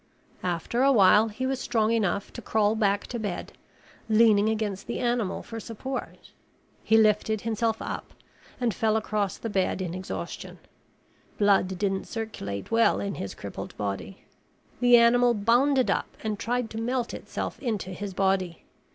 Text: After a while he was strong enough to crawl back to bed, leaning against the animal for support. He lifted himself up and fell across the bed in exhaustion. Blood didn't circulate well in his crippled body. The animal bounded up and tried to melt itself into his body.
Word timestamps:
After 0.41 0.81
a 0.81 0.91
while 0.91 1.27
he 1.27 1.45
was 1.45 1.59
strong 1.59 1.91
enough 1.91 2.33
to 2.33 2.41
crawl 2.41 2.73
back 2.75 3.05
to 3.05 3.19
bed, 3.19 3.53
leaning 4.09 4.49
against 4.49 4.87
the 4.87 4.97
animal 4.97 5.43
for 5.43 5.59
support. 5.59 6.31
He 6.83 6.97
lifted 6.97 7.41
himself 7.41 7.79
up 7.83 8.15
and 8.59 8.73
fell 8.73 8.97
across 8.97 9.37
the 9.37 9.47
bed 9.47 9.79
in 9.79 9.93
exhaustion. 9.93 10.57
Blood 11.37 11.77
didn't 11.77 12.05
circulate 12.05 12.71
well 12.71 12.99
in 12.99 13.13
his 13.13 13.35
crippled 13.35 13.77
body. 13.77 14.25
The 14.79 14.97
animal 14.97 15.35
bounded 15.35 15.91
up 15.91 16.17
and 16.23 16.39
tried 16.39 16.71
to 16.71 16.81
melt 16.81 17.13
itself 17.13 17.59
into 17.59 17.91
his 17.91 18.15
body. 18.15 18.63